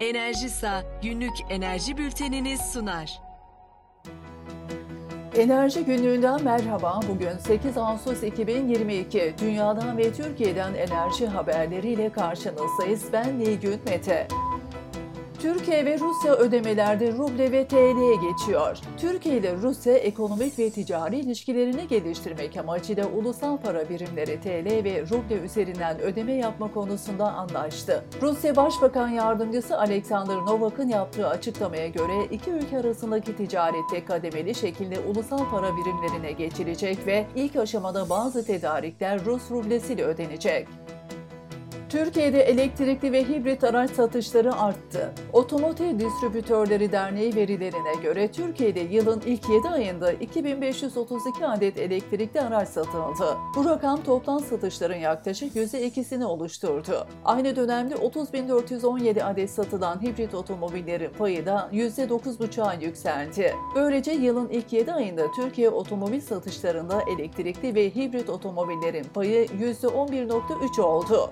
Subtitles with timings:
[0.00, 3.20] Enerjisa günlük enerji bülteniniz sunar.
[5.36, 7.00] Enerji günlüğünden merhaba.
[7.08, 9.34] Bugün 8 Ağustos 2022.
[9.40, 13.12] Dünyadan ve Türkiye'den enerji haberleriyle karşınızdayız.
[13.12, 14.28] Ben Nilgün Mete.
[15.42, 18.78] Türkiye ve Rusya ödemelerde ruble ve TL'ye geçiyor.
[18.96, 25.34] Türkiye ile Rusya ekonomik ve ticari ilişkilerini geliştirmek amacıyla ulusal para birimleri TL ve ruble
[25.34, 28.04] üzerinden ödeme yapma konusunda anlaştı.
[28.22, 35.50] Rusya Başbakan Yardımcısı Alexander Novak'ın yaptığı açıklamaya göre iki ülke arasındaki ticarette kademeli şekilde ulusal
[35.50, 40.68] para birimlerine geçilecek ve ilk aşamada bazı tedarikler Rus rublesiyle ödenecek.
[41.90, 45.12] Türkiye'de elektrikli ve hibrit araç satışları arttı.
[45.32, 53.36] Otomotiv Distribütörleri Derneği verilerine göre Türkiye'de yılın ilk 7 ayında 2532 adet elektrikli araç satıldı.
[53.56, 57.06] Bu rakam toplam satışların yaklaşık %2'sini oluşturdu.
[57.24, 63.54] Aynı dönemde 30.417 adet satılan hibrit otomobillerin payı da %9,5'a yükseldi.
[63.74, 71.30] Böylece yılın ilk 7 ayında Türkiye otomobil satışlarında elektrikli ve hibrit otomobillerin payı %11,3 oldu.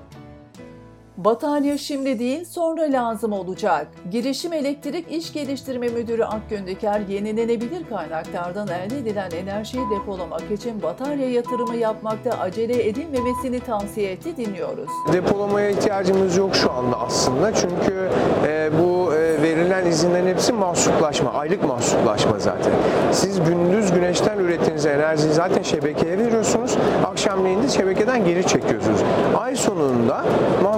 [1.19, 3.87] Batarya şimdi değil sonra lazım olacak.
[4.11, 11.31] Girişim Elektrik İş Geliştirme Müdürü Akgün Diker, yenilenebilir kaynaklardan elde edilen enerjiyi depolamak için batarya
[11.31, 14.89] yatırımı yapmakta acele edilmemesini tavsiye etti dinliyoruz.
[15.13, 18.11] Depolamaya ihtiyacımız yok şu anda aslında çünkü
[18.47, 22.73] e, bu e, verilen izinlerin hepsi mahsuplaşma, aylık mahsuplaşma zaten.
[23.13, 29.01] Siz gündüz güneşten ürettiğiniz enerjiyi zaten şebekeye veriyorsunuz, akşamleyin de şebekeden geri çekiyorsunuz.
[29.39, 30.25] Ay sonunda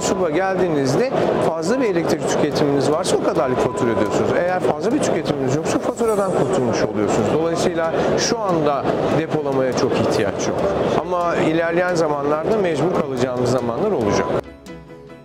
[0.00, 1.10] mahsuba geldiğinizde
[1.48, 4.30] fazla bir elektrik tüketiminiz varsa o kadarlık fatura ödüyorsunuz.
[4.36, 7.28] Eğer fazla bir tüketiminiz yoksa faturadan kurtulmuş oluyorsunuz.
[7.34, 8.84] Dolayısıyla şu anda
[9.18, 10.56] depolamaya çok ihtiyaç yok.
[11.00, 14.26] Ama ilerleyen zamanlarda mecbur kalacağımız zamanlar olacak.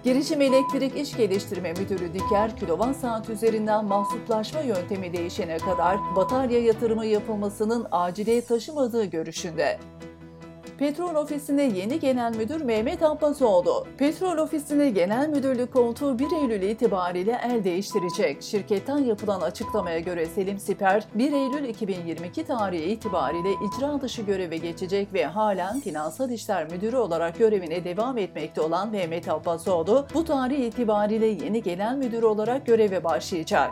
[0.03, 7.05] Girişim Elektrik İş Geliştirme Müdürü Diker, kilowatt saat üzerinden mahsuplaşma yöntemi değişene kadar batarya yatırımı
[7.05, 9.77] yapılmasının aciliyet taşımadığı görüşünde.
[10.77, 13.87] Petrol Ofisi'nde yeni Genel Müdür Mehmet Abbasoğlu.
[13.97, 18.43] Petrol Ofisi'nde Genel Müdürlük koltuğu 1 Eylül itibariyle el değiştirecek.
[18.43, 25.13] Şirketten yapılan açıklamaya göre Selim Siper, 1 Eylül 2022 tarihi itibariyle icra dışı göreve geçecek
[25.13, 31.27] ve halen Finansal İşler Müdürü olarak görevine devam etmekte olan Mehmet Abbasoğlu, bu tarih itibariyle
[31.27, 33.69] yeni Genel Müdür olarak göreve başlayacak.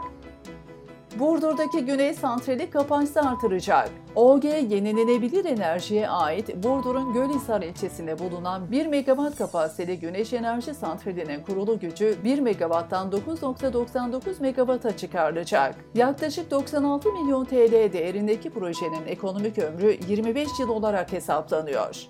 [1.20, 3.90] Burdur'daki Güney Santrali kapasite artıracak.
[4.16, 11.80] OG yenilenebilir enerjiye ait Burdur'un Gölhisar ilçesinde bulunan 1 megawatt kapasiteli güneş enerji santralinin kurulu
[11.80, 15.76] gücü 1 megawatttan 9.99 megawatta çıkarılacak.
[15.96, 22.08] Yaklaşık 96 milyon TL değerindeki projenin ekonomik ömrü 25 yıl olarak hesaplanıyor.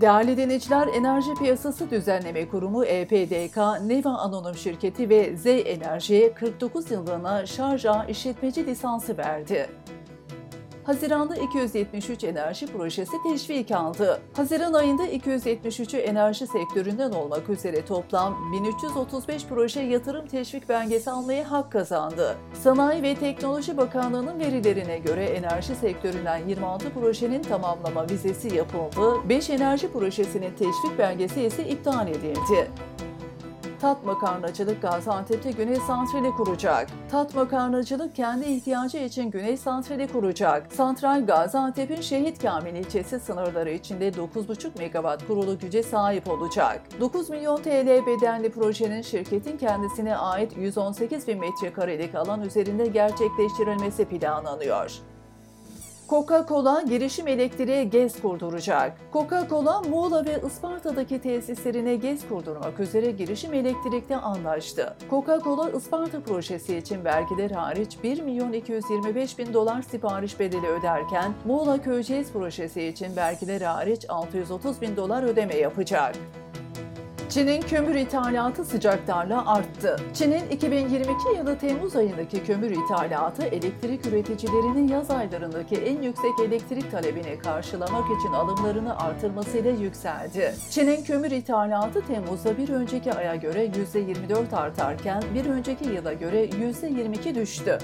[0.00, 3.56] Değerli dinleyiciler, Enerji Piyasası Düzenleme Kurumu EPDK,
[3.86, 9.68] Neva Anonim Şirketi ve Z Enerji'ye 49 yıllığına şarj ağ işletmeci lisansı verdi.
[10.84, 14.20] Haziranda 273 enerji projesi teşvik aldı.
[14.36, 21.72] Haziran ayında 273'ü enerji sektöründen olmak üzere toplam 1335 proje yatırım teşvik belgesi almaya hak
[21.72, 22.36] kazandı.
[22.62, 29.92] Sanayi ve Teknoloji Bakanlığı'nın verilerine göre enerji sektöründen 26 projenin tamamlama vizesi yapıldı, 5 enerji
[29.92, 32.70] projesinin teşvik belgesi ise iptal edildi.
[33.84, 36.88] Tat Makarnacılık Gaziantep'te Güney Santrali kuracak.
[37.10, 40.72] Tat Makarnacılık kendi ihtiyacı için Güney Santrali kuracak.
[40.72, 46.82] Santral Gaziantep'in Şehit Kamil ilçesi sınırları içinde 9,5 megawatt kurulu güce sahip olacak.
[47.00, 54.90] 9 milyon TL bedenli projenin şirketin kendisine ait 118 bin metrekarelik alan üzerinde gerçekleştirilmesi planlanıyor.
[56.08, 58.96] Coca-Cola girişim elektriğe GES kurduracak.
[59.12, 64.96] Coca-Cola, Muğla ve Isparta'daki tesislerine GES kurdurmak üzere girişim elektrikte anlaştı.
[65.10, 71.82] Coca-Cola Isparta projesi için vergiler hariç 1 milyon 225 bin dolar sipariş bedeli öderken Muğla
[71.82, 76.14] Köyceğiz projesi için vergiler hariç 630 bin dolar ödeme yapacak.
[77.34, 79.96] Çin'in kömür ithalatı sıcaklarla arttı.
[80.14, 87.38] Çin'in 2022 yılı Temmuz ayındaki kömür ithalatı elektrik üreticilerinin yaz aylarındaki en yüksek elektrik talebini
[87.38, 90.54] karşılamak için alımlarını artırmasıyla yükseldi.
[90.70, 97.34] Çin'in kömür ithalatı Temmuz'da bir önceki aya göre %24 artarken bir önceki yıla göre %22
[97.34, 97.78] düştü.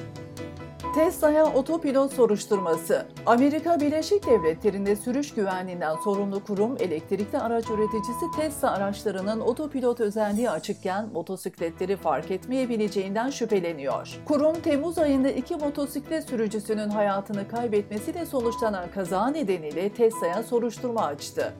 [0.95, 3.07] Tesla'ya otopilot soruşturması.
[3.27, 11.09] Amerika Birleşik Devletleri'nde sürüş güvenliğinden sorumlu kurum elektrikli araç üreticisi Tesla araçlarının otopilot özelliği açıkken
[11.13, 14.21] motosikletleri fark etmeyebileceğinden şüpheleniyor.
[14.25, 21.55] Kurum Temmuz ayında iki motosiklet sürücüsünün hayatını kaybetmesiyle sonuçlanan kaza nedeniyle Tesla'ya soruşturma açtı.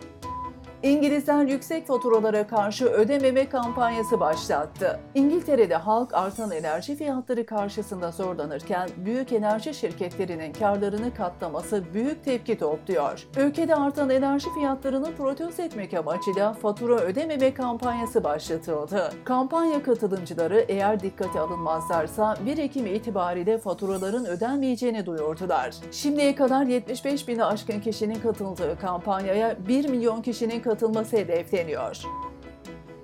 [0.83, 5.01] İngilizler yüksek faturalara karşı ödememe kampanyası başlattı.
[5.15, 13.27] İngiltere'de halk artan enerji fiyatları karşısında zorlanırken büyük enerji şirketlerinin karlarını katlaması büyük tepki topluyor.
[13.37, 19.13] Ülkede artan enerji fiyatlarını protesto etmek amacıyla fatura ödememe kampanyası başlatıldı.
[19.25, 25.75] Kampanya katılımcıları eğer dikkate alınmazlarsa 1 Ekim itibariyle faturaların ödenmeyeceğini duyurdular.
[25.91, 32.03] Şimdiye kadar 75 bini aşkın kişinin katıldığı kampanyaya 1 milyon kişinin katılması hedefleniyor.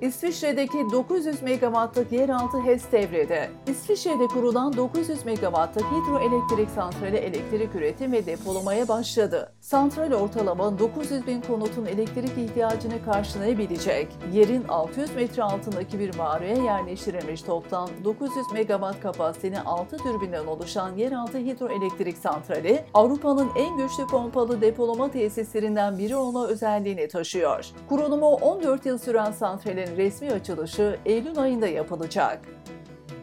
[0.00, 3.50] İsviçre'deki 900 megawattlık yeraltı HES devrede.
[3.66, 9.52] İsviçre'de kurulan 900 megawattlık hidroelektrik santrali elektrik üretim ve depolamaya başladı.
[9.60, 14.08] Santral ortalama 900 bin konutun elektrik ihtiyacını karşılayabilecek.
[14.32, 21.38] Yerin 600 metre altındaki bir mağaraya yerleştirilmiş toplam 900 megawatt kapasiteli 6 türbinden oluşan yeraltı
[21.38, 27.66] hidroelektrik santrali, Avrupa'nın en güçlü pompalı depolama tesislerinden biri olma özelliğini taşıyor.
[27.88, 32.40] Kurulumu 14 yıl süren santralin resmi açılışı Eylül ayında yapılacak.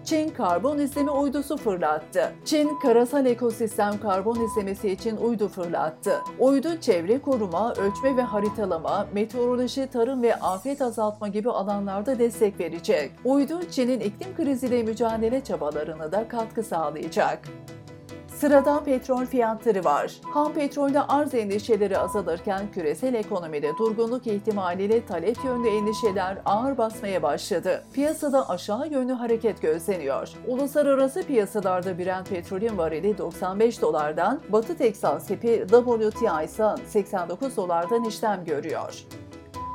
[0.04, 2.34] Çin karbon izleme uydusu fırlattı.
[2.46, 6.14] Çin, karasal ekosistem karbon izlemesi için uydu fırlattı.
[6.40, 13.12] Uydu, çevre koruma, ölçme ve haritalama, meteoroloji, tarım ve afet azaltma gibi alanlarda destek verecek.
[13.26, 17.40] Uydu, Çin'in iklim kriziyle mücadele çabalarına da katkı sağlayacak.
[18.40, 20.12] Sırada petrol fiyatları var.
[20.24, 27.84] Ham petrolde arz endişeleri azalırken küresel ekonomide durgunluk ihtimaliyle talep yönlü endişeler ağır basmaya başladı.
[27.94, 30.30] Piyasada aşağı yönlü hareket gözleniyor.
[30.48, 38.46] Uluslararası piyasalarda Brent petrolün varili 95 dolardan, Batı Teksas tipi WTI ise 89 dolardan işlem
[38.46, 39.06] görüyor.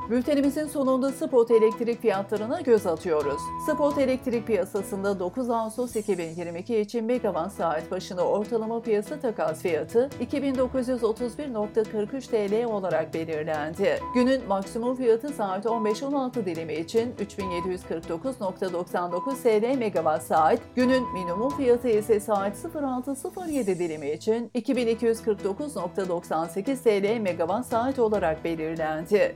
[0.09, 3.41] Bültenimizin sonunda spot elektrik fiyatlarına göz atıyoruz.
[3.65, 12.29] Spot elektrik piyasasında 9 Ağustos 2022 için megawatt saat başına ortalama piyasa takas fiyatı 2931.43
[12.29, 13.99] TL olarak belirlendi.
[14.13, 22.19] Günün maksimum fiyatı saat 15-16 dilimi için 3749.99 TL megawatt saat, günün minimum fiyatı ise
[22.19, 29.35] saat 06.07 dilimi için 2249.98 TL megawatt saat olarak belirlendi.